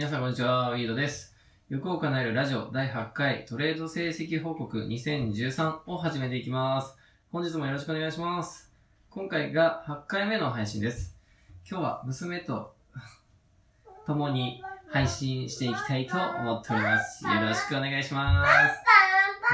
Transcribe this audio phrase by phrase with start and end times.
[0.00, 1.36] はい、皆さんこんにちは、ウィードです。
[1.68, 6.96] 欲を叶えるラジオ第8回トレード成績報告2013を始めていきます。
[7.30, 8.72] 本日もよろしくお願いします。
[9.10, 11.18] 今回が8回目の配信です。
[11.70, 12.72] 今日は娘と
[14.06, 17.22] 共に配信していきたいと思っております。
[17.22, 18.82] よろしくお願いします。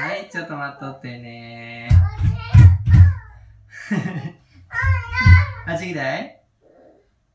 [0.01, 1.89] はい、ちょっと待っとってね
[5.67, 6.41] あっち行きたい？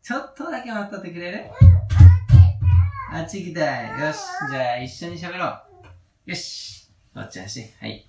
[0.02, 1.50] ちょっとだけ待っとってくれる？
[3.14, 4.00] あっち行きたい。
[4.00, 4.20] よし。
[4.50, 6.30] じゃあ一緒に喋ろう。
[6.30, 6.88] よし。
[7.14, 7.62] おっちゃんし。
[7.78, 8.06] はい。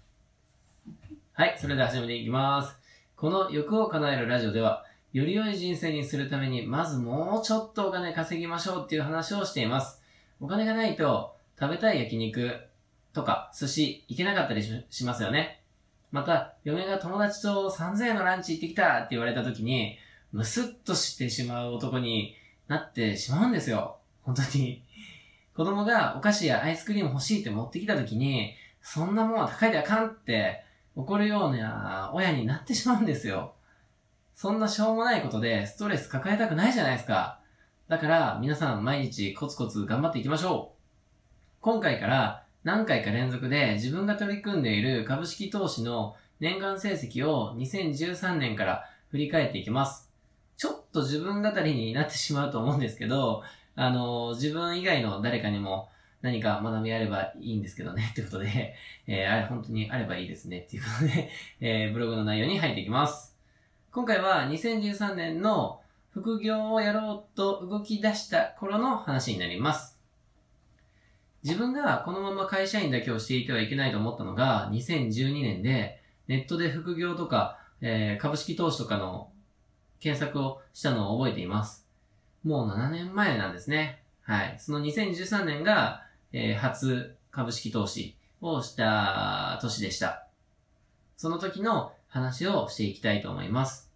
[1.34, 1.58] はい。
[1.60, 2.74] それでは始めていきます。
[3.18, 10.02] この欲を叶えるラジオでは、より良い人生にするために、まずもうちょっとお金稼ぎましょうっていう話をしています。
[10.40, 12.62] お金がないと、食べたい焼肉
[13.12, 15.60] とか寿司行けなかったりししますよね。
[16.14, 19.98] また、嫁が友達と3000円のランチ行ってきたって言われた時に、
[20.32, 22.38] ムスッとしてしまう男に
[22.70, 23.98] なってしまうんですよ。
[24.24, 24.82] 本当に。
[25.56, 30.64] 子供がお菓子やアイスクリーム欲しいって持ってきた時に、そんなもんは高いであかんって
[30.96, 33.54] 怒るような親になってしまうんですよ。
[34.36, 37.40] そんなしょうもないことでストレス抱えたくないじゃないですか。
[37.88, 40.80] だから皆さん毎日コツコツ頑張っていきましょう。
[41.62, 50.10] 今回から何回か連続で自分が取り組んでいる株式投資の年間成績を2013年から振り返っていきます。
[50.58, 53.44] ちょっと自分語りになってしまうと思うんですけど、
[53.76, 55.90] あの、自分以外の誰かにも
[56.22, 58.76] 何か学びあればいいんですけどね、ってことで、
[59.08, 61.30] えー、あれ、本当にあればいいですね、っていうことで、
[61.60, 63.38] えー、ブログの内容に入っていきます。
[63.92, 70.00] 今回は2013年の副業をやろうと動き出した頃の話になります。
[71.44, 79.30] 自分がこのまま会社員だけをしていてはいけないと思ったのが2012年で、ネットで副業とか、えー、株式投資とかの
[80.00, 81.83] 検索をしたのを覚えています。
[82.44, 84.02] もう7年前なんですね。
[84.24, 84.56] はい。
[84.60, 90.28] その2013年が、えー初株式投資をした年でした。
[91.18, 93.90] その時の話をしていきたいと思います。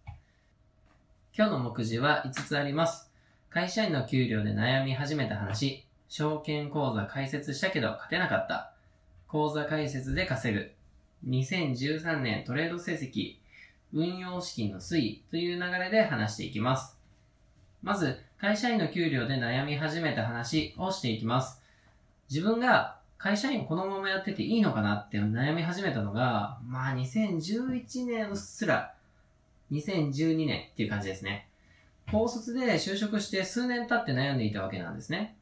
[1.36, 3.10] 今日の目次は5つあります。
[3.50, 8.72] 会社員の給料で悩み始めた話、証券口座開設したけど勝てなかった、
[9.28, 10.72] 口座開設で稼ぐ、
[11.28, 13.36] 2013年トレード成績、
[13.92, 16.97] 運用資金の推移という流れで話していきます。
[17.82, 21.62] まず、会社員の給料で悩み始めた話をしていきます。
[22.30, 28.94] 自分が会社員このままやってていいのかなって悩み始めたのが、まあ2011年うっすら、
[29.72, 31.48] 2012年っていう感じですね。
[32.10, 35.36] 高卒で就職して数年経って悩んでいたわけなんですね。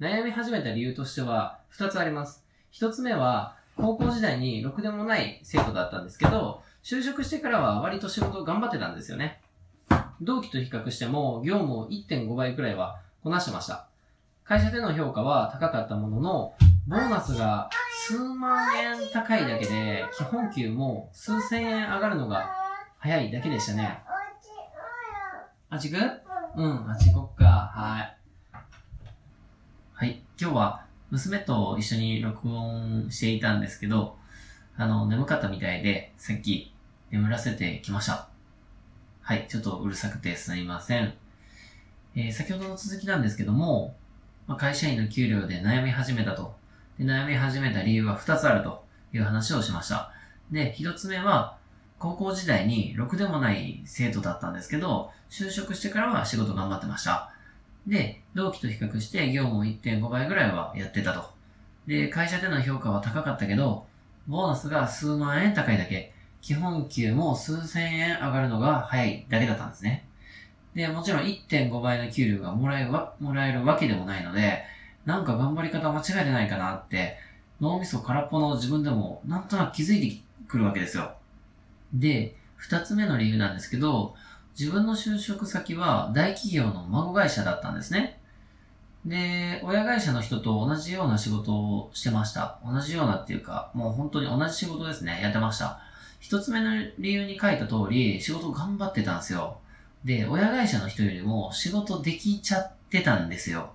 [0.00, 2.42] 悩み始めた理由としては2つあります。
[2.72, 9.40] 1つ目は、高校時代にろくでもない生徒だったんですけど、就職してからは割と仕事頑張ってたんですよね。
[10.20, 13.86] 同期と比較しても業務を1.5倍くらいはこなしてました。
[14.44, 16.54] 会社での評価は高かったものの、
[16.88, 17.70] ボーナスが
[18.08, 22.50] 数万円高いだけで、基本給も数千円上がるのが
[22.98, 24.00] 早いだけでしたね。
[25.68, 26.04] あち行く？
[26.56, 27.44] うん、あち行こっか。
[27.44, 28.16] はい。
[29.94, 30.22] はい。
[30.40, 34.16] 今日は娘と一緒に録音していたんですけど、
[34.76, 36.74] あの、眠かったみたいで、さっき
[37.12, 38.29] 眠らせてきました。
[39.30, 39.46] はい。
[39.48, 41.14] ちょっとうるさくてすみません。
[42.16, 43.94] えー先ほどの続きなんですけども、
[44.48, 46.56] まあ、会社員の給料で悩み始めたと。
[46.98, 50.10] で悩み始めた理由は2つあるという話をしました。
[50.50, 51.56] で、1つ目は、
[52.00, 57.32] 高校時代にろくでもない生徒だったんですけど、就職してからは仕事頑張ってました。
[57.86, 61.30] で、同期と比較して業務を1.5倍ぐらいはやってたと。
[61.86, 63.86] で、会社での評価は高かったけど、
[64.26, 70.06] ボーナスが数万円高いだけ、基本給も数千円上がるのが早いだけだったんですね。
[70.74, 74.62] で、もちろん1.5倍の給料がもらえるわもらえるわけでもないので、
[75.04, 77.16] なんか頑張り方間違えてないかなって、
[77.60, 81.14] 脳みそ空っぽの自分でもなんとなく気づいてくるわけですよ。
[81.92, 84.14] で、二つ目の理由なんですけど、
[84.58, 88.20] 自分の就職先は大企業の孫会社だったんですね。
[89.04, 92.58] で、親会社の人と同じような仕事をしてました。
[92.64, 95.80] 同じようなっていうか、もう本当に同じ仕事ですね、やってました。
[96.20, 99.58] 一つ目の理由に書いた通り、仕事頑張ってたんですよ。
[100.04, 103.72] で、親会社の人よりも仕事できちゃってたんですよ。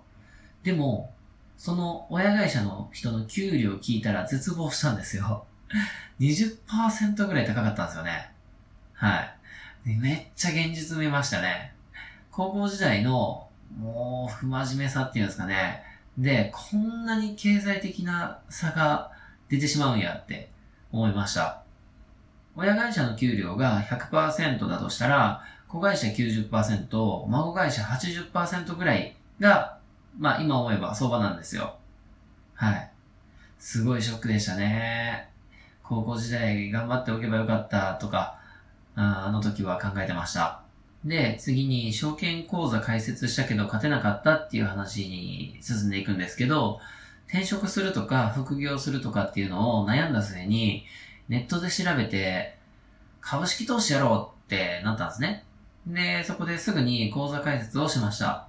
[0.64, 1.12] でも、
[1.58, 5.46] その親会社の人の給料聞いたら絶望したんですよ。
[6.20, 8.32] 20%ぐらい高かったんですよね。
[8.94, 9.22] は
[9.86, 9.96] い。
[9.98, 11.74] めっちゃ現実見ましたね。
[12.32, 13.48] 高校時代の、
[13.78, 15.84] もう、不真面目さっていうんですかね。
[16.18, 19.12] で、こんなに経済的な差が
[19.50, 20.50] 出てしまうんやって
[20.92, 21.65] 思いました。
[22.56, 29.78] 親会社の給料が100%だとしたら、子会社90%、孫会社80%ぐらいが
[30.18, 31.76] まあ今思えば相場なんですよ。
[32.54, 32.92] はい。
[33.60, 35.30] すごいショックでしたね。
[35.84, 38.40] 高校時代頑張っておけばよかったとか、
[38.96, 40.62] あの時は考えてました。
[41.04, 46.80] で、次に証券口座開設したけど勝てなかったっていう話に進んでいくんですけど、
[47.28, 50.86] 転職するとか副業するとかっていうのを悩んだ末に、
[51.30, 52.58] ネットで調べて、
[53.22, 55.46] 株式投資やろうってなったんですね。
[55.88, 58.48] で、そこですぐに口座開設をしました。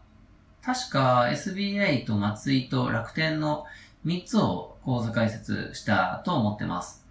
[0.62, 3.66] 確か SBI と松井と楽天の
[4.04, 7.06] 3つを口座開設したと思ってます。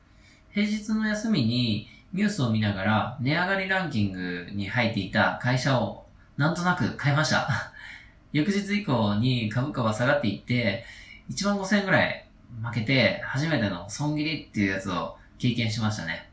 [0.51, 6.05] 平日の休みにニュースを見ながら値上がりランキングに入っていた会社を
[6.37, 7.73] なんとなく買いました。
[8.33, 10.85] 翌日以降に株価は下がっていって、
[11.29, 12.27] 1万5000円ぐらい
[12.63, 16.29] 負けて初めての損切りっていうやつを経験しましたね。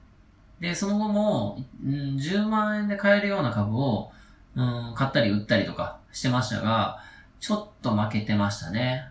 [0.61, 4.13] で、その後も、うん、10万円で買えるような株を、
[4.55, 7.01] うん、買ったり売ったりとかしてましたが、
[7.41, 9.09] ちょっと負けてましたね。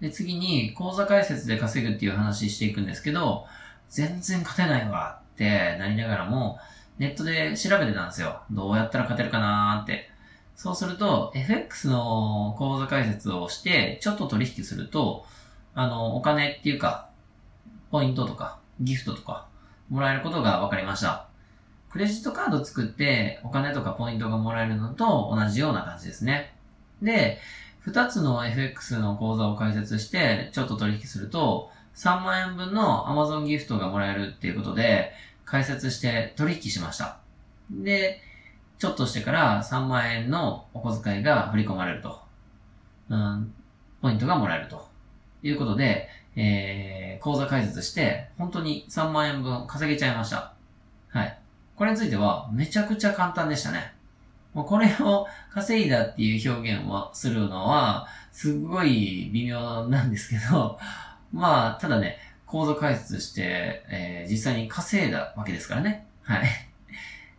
[0.00, 3.46] で、次に、口座開設で稼ぐっていう話していくんですけど、
[3.90, 6.58] 全然勝てないわってなりながらも、
[6.98, 8.42] ネットで調べてたんですよ。
[8.50, 10.10] どうやったら勝てるかなーって。
[10.54, 15.24] そうすると、FX の口座開設をして、ちょっと取引すると、
[15.74, 17.08] あの、お金っていうか、
[17.90, 19.46] ポイントとか、ギフトとか、
[19.88, 21.28] もらえることが分かりました。
[21.90, 26.54] クレジットカード作ってお金とかポイントがもらえるのと同じような感じですね。
[27.02, 27.38] で、
[27.80, 35.12] 二つの FX の口座を開設してちょっと取引すると3万円分の Amazon ギフトがもらえるっていうことで
[35.46, 37.18] 開設して取引しました。
[37.70, 38.20] で、
[38.78, 42.20] ちょっとしてから3万円のお小遣いが振り込まれると。
[43.08, 43.54] うん、
[44.02, 44.87] ポイントがもらえると。
[45.42, 50.54] いうことで、えー、口座開設して、本当に3万円分稼げちゃいました。
[51.08, 51.38] はい。
[51.76, 53.92] これについては、めちゃくちゃ簡単でしたね。
[54.54, 60.78] もうこれを稼いだっていう表現をするのは、すごい微妙なんですけど、
[61.32, 66.06] まあ、ただね、口座開設して、えー、実際に稼いだわけですからね。
[66.22, 66.48] はい。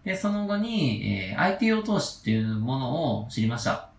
[0.03, 3.89] で、その後に、えー、IPO 投資っていうものを知りました。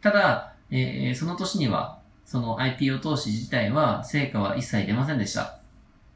[0.00, 1.95] ただ、えー、その年には
[2.26, 5.60] その IPO 投資自体は成果は一切出ませんでした。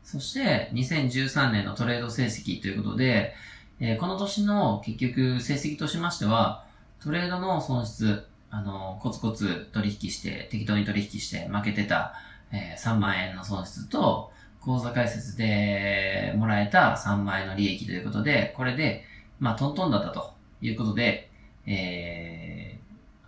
[0.03, 3.33] そして2013年のトレード成績ということで、
[3.79, 6.65] えー、この年の結局成績としましては、
[7.01, 12.15] トレードの損失、あの、コツコツ取引して、適当に取引して負けてた、
[12.53, 19.05] えー、3万円の損失と、口座開設でもらえた3万円の利益ということで、これで、
[19.39, 21.31] まあ、トントンだったということで、
[21.67, 22.79] え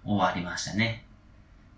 [0.05, 1.02] ー、終わりましたね。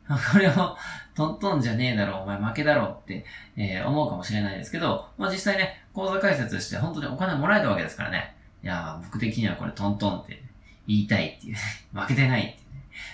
[0.33, 0.77] これを、
[1.15, 3.25] トントンじゃねえだろ、お前負けだろって、
[3.57, 8.35] えー、思うかもしれないですけど、まあ実際ね、口座開設して本当にお金もらえたわけですからね。
[8.63, 10.43] いや僕的にはこれトントンって
[10.87, 11.57] 言いたいっていう、
[11.95, 12.57] 負けてないって、ね、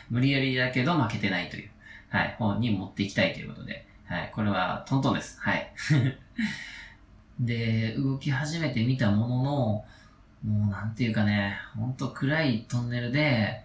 [0.09, 1.71] 無理やりだけど負けてないという、
[2.09, 5.41] はい、方に持っていきたいということで、はい、これはトントンです。
[5.41, 5.73] はい。
[7.39, 9.85] で、動き始めてみたものの、
[10.45, 13.63] もうなんていうかね、ほんと暗いトンネルで、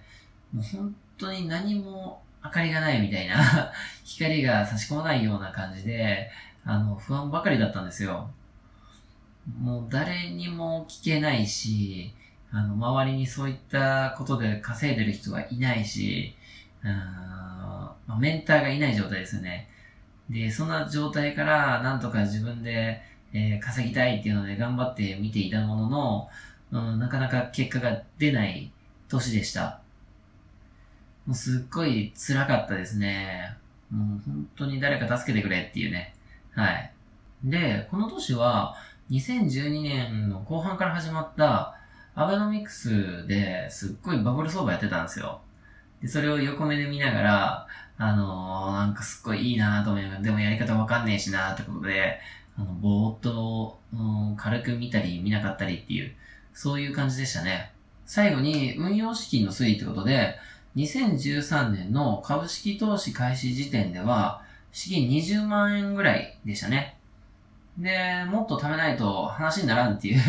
[0.54, 3.72] もう本当に何も明かりがないみたいな
[4.04, 6.32] 光が差し込まないような感じで、
[6.64, 8.30] あの、不安ばかりだったんですよ。
[9.60, 12.14] もう誰にも聞けないし、
[12.52, 16.36] あの、周りにそういったことで稼いでる人がいないし、
[16.84, 19.68] うんまあ、メンターがいない状態ですよね。
[20.30, 23.02] で、そんな状態からなんとか自分で、
[23.34, 26.30] えー、稼ぎたいっていうので頑張って見ていたものの、
[26.72, 28.72] うん、なかなか結果が出ない
[29.10, 29.82] 年でした。
[31.26, 33.58] もうすっごい辛かったですね。
[33.92, 36.14] もう本当に誰か助けてくれっていうね。
[36.54, 36.92] はい。
[37.44, 38.76] で、この年は
[39.10, 41.76] 2012年の後半から始まった
[42.16, 45.42] アベノミクスですっごいバブル相場やってたんですよ。
[46.02, 47.68] で、それを横目で見ながら、
[47.98, 52.20] あのー、なんかすっごいいいなと思いながら、でもやり方わかんねえしなってことで、
[52.58, 56.14] あの、ぼーっと、うん、軽く見たり見なかったりっていう、
[56.54, 57.72] そういう感じでしたね。
[58.06, 60.36] 最後に運用資金の推移ってことで、
[60.76, 64.42] 2013年の株式投資開始時点では、
[64.74, 66.98] 資金20万円ぐらいでしたね。
[67.78, 70.22] で、もっと貯めないと話にならんっていう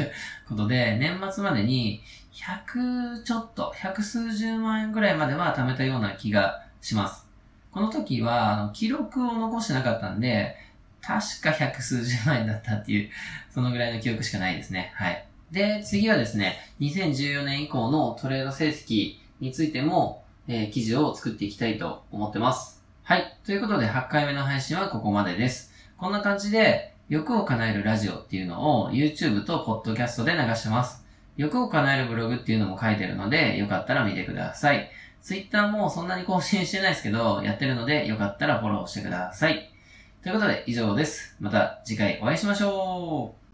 [0.48, 2.00] ことで、 年末までに
[2.32, 7.26] 100ちょっと、百数十万円ぐらいまでは貯めたような気がします。
[7.72, 10.56] この時は、記録を残してなかったんで、
[11.00, 13.10] 確か百数十万円だったっていう、
[13.50, 14.92] そのぐらいの記憶しかないですね。
[14.94, 15.24] はい。
[15.50, 22.82] で、次はですね、2014年以降のトレード成績についても、えー、記事を作っていきたいと思ってます。
[23.02, 23.38] はい。
[23.44, 25.72] ということで、8回目の配信はここまでです。
[25.96, 31.04] こんな感じで、欲を叶えるラジオっていうのを YouTube と Podcast で流してます。
[31.36, 34.90] 欲を叶えるブログっていうのも書いてるので、よかったら見てください。
[35.22, 39.70] Twitter もそんなに更新してないですけど、やってるので、よかったらフォローしてください。
[40.22, 41.36] ということで、以上です。
[41.40, 43.45] また次回お会いしましょう